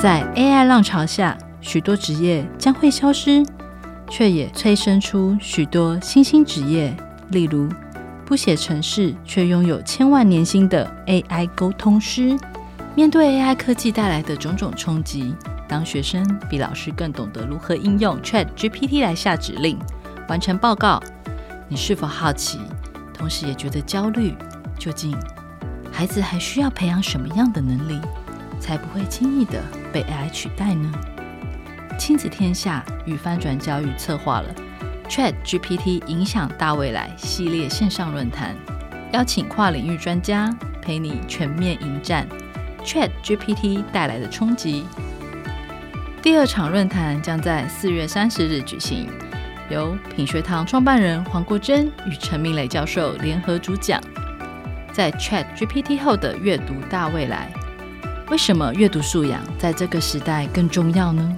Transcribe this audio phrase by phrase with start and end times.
[0.00, 3.44] 在 AI 浪潮下，许多职业将会消失，
[4.08, 6.96] 却也催生出许多新兴职业，
[7.28, 7.68] 例如
[8.24, 12.34] 不写程式却拥有千万年薪的 AI 沟通师。
[12.94, 15.34] 面对 AI 科技带来的种种冲击，
[15.68, 19.78] 当学生比老师更懂得如何应用 ChatGPT 来下指令、
[20.30, 20.98] 完成报告，
[21.68, 22.58] 你是否好奇，
[23.12, 24.34] 同时也觉得焦虑？
[24.78, 25.14] 究竟
[25.92, 28.00] 孩子还需要培养什么样的能力，
[28.58, 29.62] 才不会轻易的
[29.92, 30.90] 被 AI 取代呢？
[31.98, 34.54] 亲子天下与翻转教育策划了
[35.08, 38.56] ChatGPT 影响大未来系列线上论坛，
[39.12, 40.50] 邀请跨领域专家
[40.80, 42.26] 陪你全面迎战。
[42.82, 44.86] ChatGPT 带来的冲击。
[46.22, 49.08] 第二场论坛将在四月三十日举行，
[49.68, 54.00] 由品学堂创办人黄国珍与陈明磊教授联合主讲。
[54.92, 57.52] 在 ChatGPT 后的阅读大未来，
[58.30, 61.36] 为什么阅读素养在这个时代更重要呢？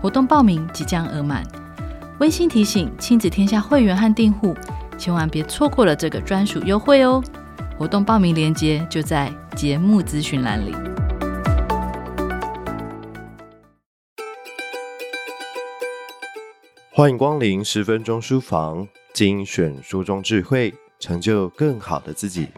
[0.00, 1.46] 活动报名即将额满，
[2.18, 4.56] 温馨提醒亲子天下会员和订户，
[4.96, 7.22] 千万别错过了这个专属优惠哦！
[7.76, 10.74] 活动报名链接就在节目资讯栏里。
[16.90, 22.48] 欢迎光临十分钟书房，精选书中智慧，成就更好的自己。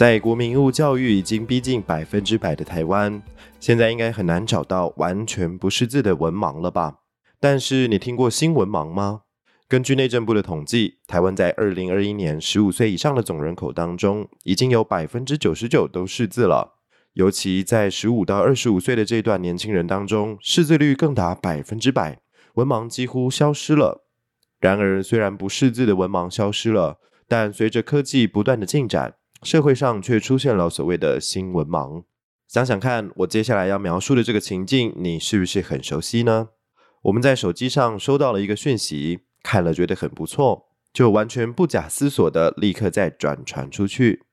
[0.00, 3.22] 在国民义务教育已经逼近百分之百的台湾，
[3.58, 7.00] 现在应该很难找到完全不识字的文盲了吧？
[7.38, 9.24] 但是你听过新文盲吗？
[9.68, 16.78] 根据内政部的统计，台湾在二零二一年十五岁以上的总人口当中，已经有百分之九十九都识字了。
[17.12, 22.18] 尤其在十五到二十五岁的这段年轻人当中，识字率更达百分之百，
[22.54, 24.06] 文盲几乎消失了。
[24.60, 32.04] 然而，虽然不识字的文盲消失了，但随着科技不断的进展，社会上却出现了所谓的新文盲。
[32.46, 36.48] 想想看，我接下来要描述的这个情境，你是不是很熟悉呢？
[37.02, 44.24] 我们在手机上收到了一个讯息，看了觉得很不错，就完全不假思索的立刻再转传出去。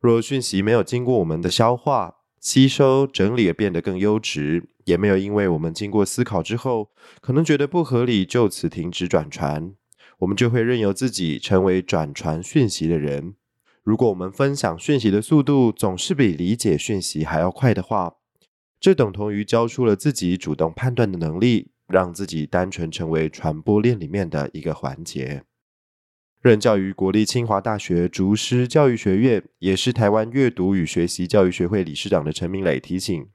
[0.00, 6.90] 若讯息没有经过我们的消化、吸收、整理而变得更优质，也没有因为我们经过思考之后，
[7.22, 9.72] 可能觉得不合理，就此停止转传，
[10.18, 13.36] 我们就会任由自己成为转传讯息的人。
[13.90, 18.14] 如果我们分享讯息的速度总是比理解讯息还要快的话，
[18.78, 25.42] 这等同于交出了自己主动判断的能力，让自己单纯成为传播链里面的一个环节。
[26.40, 33.26] 任教于国立清华大学竹师教育学院，也是台湾阅读与学习教育学会理事长的陈明磊提醒：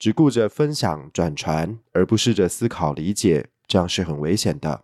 [0.00, 4.82] 只顾着分享转传，而不试着思考理解，这样是很危险的。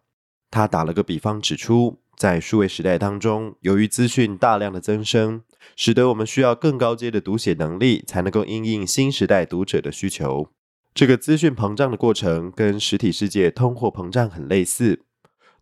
[0.48, 1.98] 他打了个比方，指出。
[2.18, 5.42] 在数位时代当中，由于资讯大量的增生，
[5.76, 10.48] 使得我们需要更高阶的读写能力，才能够应应新时代读者的需求。
[10.92, 15.04] 这个资讯膨胀的过程跟实体世界通货膨胀很类似。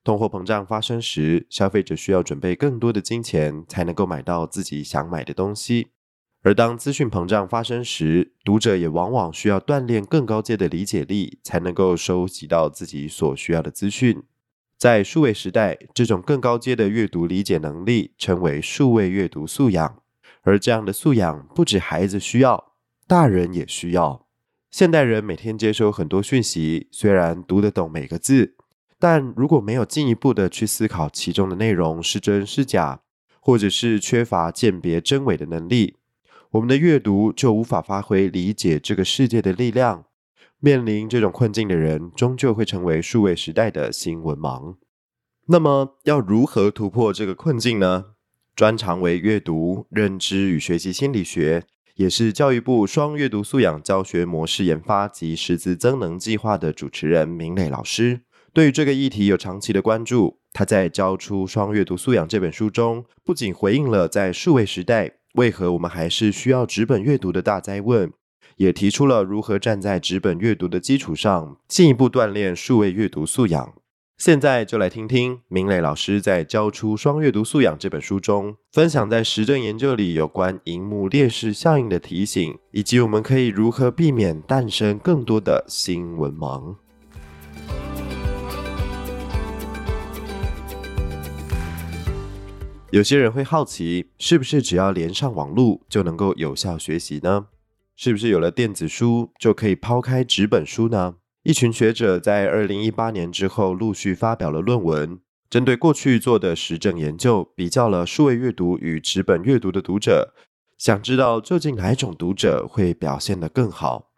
[0.03, 5.89] 通货膨胀发生时，消费者需要准备更多的金钱，才能够买到自己想买的东西；
[6.43, 14.23] 而当资讯膨胀发生时，读者也往往需要锻炼更高阶的理解力，才能够收集到自己所需要的资讯。
[14.79, 20.03] 在数位时代，这种更高阶的阅读理解能力称为数位阅读素养，
[20.43, 22.73] 而这样的素养不止孩子需要，
[23.07, 24.27] 大人也需要。
[24.71, 28.57] 现代人每天接收很多讯息，虽然读得懂每个字，
[28.99, 33.01] 但如果没有进一步的去思考其中的内容是真是假，
[33.41, 35.97] 或者是缺乏鉴别真伪的能力，
[36.51, 40.05] 我们的阅读就无法发挥理解这个世界的力量。
[40.61, 44.77] 面临这种困境的人，终究会成为数位时代的新文盲。
[45.49, 48.07] 那么，要如何突破这个困境呢？
[48.55, 51.65] 专长为阅读、认知与学习心理学，
[51.97, 58.23] 也是教育部双阅读素养教学模式研发及师资增能计划的主持人明磊老师，
[58.55, 60.39] 对于这个议题有长期的关注。
[60.55, 68.11] 他在教出双阅读素养这本书中，不仅回应了在数位时代为何我们还是需要纸本阅读的大哉问。
[68.57, 73.75] 也提出了如何站在纸本阅读的基础上，进一步锻炼数位阅读素养。
[74.19, 86.77] 现在就来听听明磊老师在《教出双阅读素养》这本书中，分享在实证研究里有关萤幕劣势效应的提醒，以及我们可以如何避免诞生更多的新文盲。
[92.91, 97.49] 有些人会好奇，是不是只要连上网路就能够有效学习呢？
[97.97, 101.15] 是不是有了电子书就可以抛开纸本书呢？
[101.45, 110.35] 一群学者在二零一八年之后陆续发表了论文，针对过去做的实证研究，比较了数位阅读与纸本阅读的读者，
[110.77, 114.11] 想知道究竟哪一种读者会表现得更好。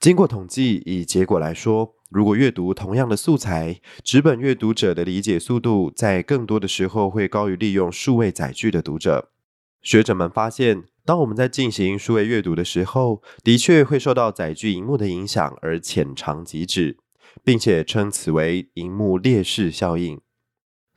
[0.00, 9.30] 经过统计，以结果来说，如果阅读同样的素材，纸本阅读者的理解速度在更多的时候会高于利用数位载具的读者。
[9.84, 16.96] 学者们发现，当我们在进行数位阅读的时候，的确会受到载具荧幕的影响而浅尝即止，
[17.44, 20.18] 并且称此为荧幕劣势效应。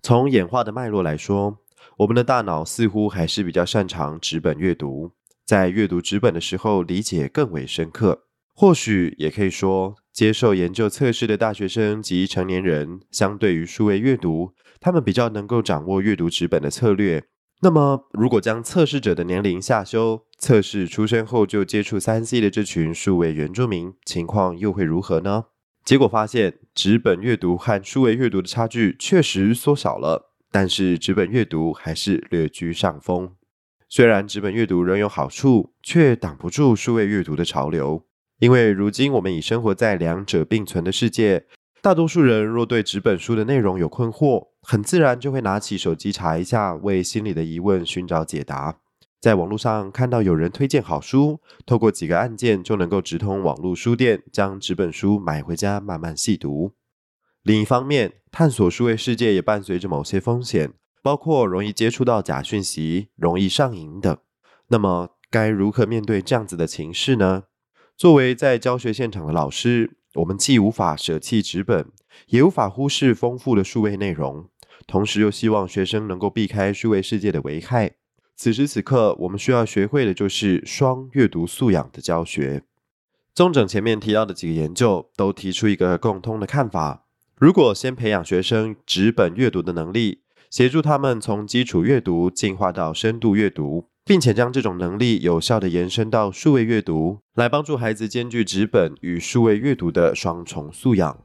[0.02, 1.58] 从演化的脉络来说，
[1.98, 5.12] 我们的大脑似乎还是比较擅长纸本阅读，
[5.46, 8.24] 在阅读纸本的时候理解更为深刻。
[8.54, 17.26] 或许也可以说，接受研究测试的大学生及成年人，相对于数位阅读，他们比较能够掌握阅读纸本的策略。
[17.62, 25.46] 那么，如果将测试者的年龄下修，测试出生后就接触 3C 的这群数位原住民，情况又会如何呢？
[25.84, 33.32] 结果发现，纸本阅读和数位阅读的差距确实缩小了，但是纸本阅读还是略居上风。
[33.90, 38.06] 虽然纸本阅读仍有好处，却挡不住数位阅读的潮流。
[38.38, 41.48] 因为如今我们已生活在两者并存的世界，
[41.82, 48.80] 大多数人若对纸本书的内容有困惑，很自然就会拿起手机查一下，为心里的疑问寻找解答。
[49.22, 56.74] 在网络上看到有人推荐好书，透过几个按键就能够直通网络书店，将纸本书买回家慢慢细读。
[57.44, 64.18] 另一方面，探索数位世界也伴随着某些风险，包括容易接触到假讯息、容易上瘾等。
[64.68, 67.44] 那么，该如何面对这样子的情势呢？
[67.96, 71.90] 作为在教学现场的老师，我们既无法舍弃纸本，
[72.28, 74.50] 也无法忽视丰富的数位内容，
[74.88, 77.92] 同时又希望学生能够避开数位世界的危害。
[78.36, 82.64] 此时此刻，我们需要学会的就是双阅读素养的教学。
[83.36, 87.06] 综整前面提到的几个研究，都提出一个共通的看法：
[87.36, 101.20] 如果先培养学生纸本阅读的能力，协助他们从基础阅读进化到深度阅读，并且将这种能力有效地延伸到数位阅读，来帮助孩子兼具纸本与数位阅读的双重素养。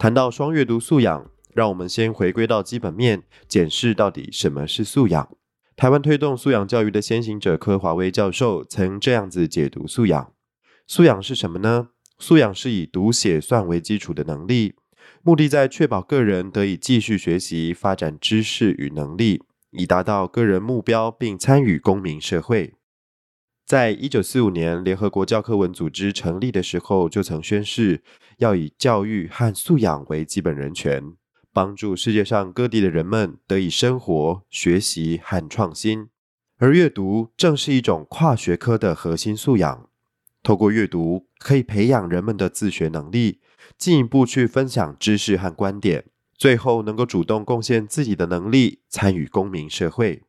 [0.00, 5.36] 谈到双阅读素养，让我们先回归到基本面，检视到底什么是素养。
[5.76, 10.32] 台湾推动素养教育的先行者柯华威教授曾这样子解读素养：
[10.86, 11.88] 素养是什么呢？
[12.18, 14.72] 素养是以读写算为基础的能力，
[15.22, 19.42] 目的在确保个人得以继续学习、发展知识与能力，
[19.72, 22.72] 以达到个人目标，并参与公民社会。
[23.66, 28.02] 在一九四五年，联合国教科文组织成立的时候，就曾宣誓
[28.40, 31.12] 要以教育和素养为基本人权，
[31.52, 36.08] 帮助世界上各地的人们得以生活、学习和创新。
[36.56, 39.88] 而阅读正是一种跨学科的核心素养。
[40.42, 43.40] 透过阅读，可以培养人们的自学能力，
[43.76, 50.22] 进一步去分享知识和观点，最后能够主动贡献自己的能力，参与公民社会。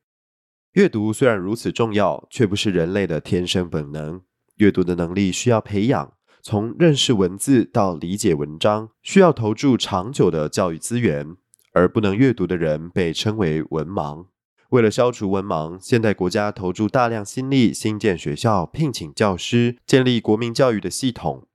[0.74, 4.22] 阅读虽然如此重要，却不是人类的天生本能。
[4.58, 11.38] 阅读的能力需要培养，从认识文字到理解文章，需要投注长久的教育资源。
[11.74, 14.26] 而不能阅读的人被称为文盲。
[14.72, 21.48] 为了消除文盲，现代国家投注大量心力，新建学校，聘请教师，建立国民教育的系统。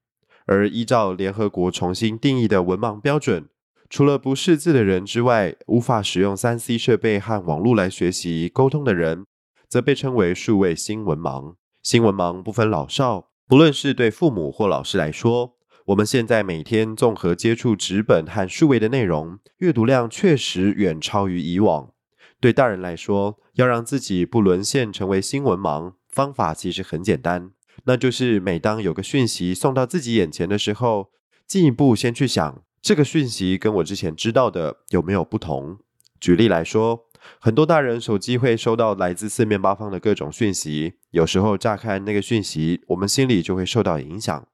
[0.47, 3.49] 而依照联合国重新定义的文盲标准，
[3.91, 9.27] 除了不识字的人之外，无法使用三 C 设备和网络来学习沟通的人，
[9.69, 11.57] 则被称为数位新文盲。
[11.83, 15.55] 新文盲不分老少，不论是对父母或老师来说，
[15.87, 21.93] 我们现在每天综合接触纸本和数位的内容，阅读量确实远超于以往。
[22.41, 27.53] 对大人来说，要让自己不沦陷成为新文盲，方法其实很简单，
[27.85, 31.11] 那就是每当有个讯息送到自己眼前的时候，
[31.47, 32.65] 进一步先去想。
[32.83, 35.79] 这个讯息跟我之前知道的有没有不同？
[36.19, 37.06] 举例来说，
[37.41, 44.47] 很多大人手机会收到来自四面八方的各种讯息，有时候乍看那个讯息，我们心里就会受到影响。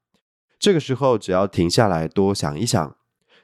[0.59, 2.97] 这个时候，只要停下来多想一想，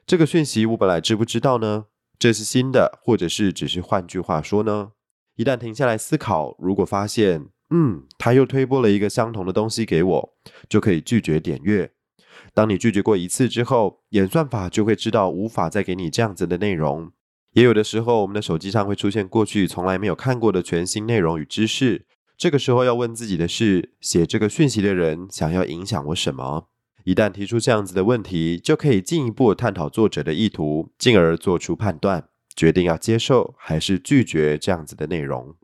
[0.07, 1.87] 这个讯息我本来知不知道呢？
[2.19, 4.93] 这是新的，或者是只是换句话说呢？
[5.37, 10.35] 一旦停下来思考，如果发现，嗯，他又推播了一个相同的东西给我，
[10.69, 11.93] 就可以拒绝点阅。
[12.55, 17.13] 当你拒绝过一次之后，演算法就会知道无法再给你这样子的内容。
[17.59, 22.07] 也有的时候，我们的手机上会出现过去从来没有看过的全新内容与知识。
[22.37, 26.69] 这个时候要问自己的是：写这个讯息的人想要影响我什么？
[27.03, 35.57] 一旦提出这样子的问题，就可以进一步探讨作者的意图，进而做出判断，决定要接受还是拒绝这样子的内容。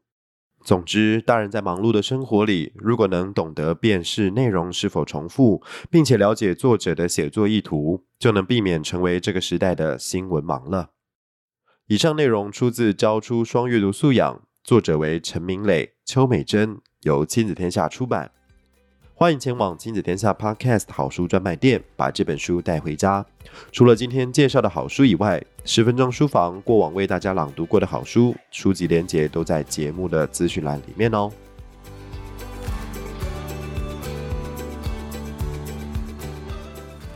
[0.65, 10.91] 总之，大人在忙碌的生活里，如果能懂得辨识内容是否重复，并且了解作者的写作意图，就能避免成为这个时代的新闻盲了。
[11.87, 18.31] 以上内容出自《教出双阅读素养》，作者为陈明磊、邱美珍，由亲子天下出版。
[19.13, 23.27] 欢迎前往亲子天下 Podcast 好书专卖店，把这本书带回家。
[23.71, 31.31] 除了今天介绍的好书以外，十分钟书房过往为大家朗读过的好书，书籍连结都在节目的资讯栏里面哦。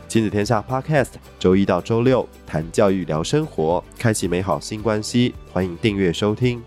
[0.07, 5.33] 亲子天下 Podcast 周一到周六谈教育、聊生活，开启美好新关系。
[5.53, 6.61] 欢迎订阅收听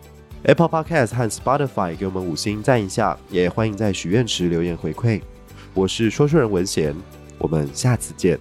[0.45, 5.21] Apple Podcast 和 Spotify，给我们五星赞一下，也欢迎在许愿池留言回馈。
[5.75, 6.95] 我是说书人文贤，
[7.37, 8.39] 我们下次见。